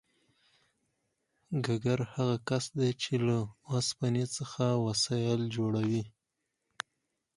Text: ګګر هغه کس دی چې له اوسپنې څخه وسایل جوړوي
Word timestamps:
ګګر 1.65 1.99
هغه 2.13 2.35
کس 2.49 2.65
دی 2.79 2.91
چې 3.01 3.13
له 3.25 3.37
اوسپنې 3.71 4.25
څخه 4.35 4.63
وسایل 4.85 5.41
جوړوي 5.55 6.03